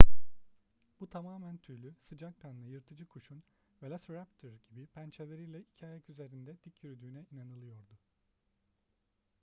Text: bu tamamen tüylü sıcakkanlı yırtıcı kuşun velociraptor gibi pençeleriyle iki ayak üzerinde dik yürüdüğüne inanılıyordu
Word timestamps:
bu 0.99 1.09
tamamen 1.09 1.57
tüylü 1.57 1.95
sıcakkanlı 2.01 2.67
yırtıcı 2.67 3.05
kuşun 3.07 3.43
velociraptor 3.83 4.51
gibi 4.69 4.85
pençeleriyle 4.87 5.61
iki 5.61 5.85
ayak 5.85 6.09
üzerinde 6.09 6.57
dik 6.65 6.83
yürüdüğüne 6.83 7.25
inanılıyordu 7.31 7.97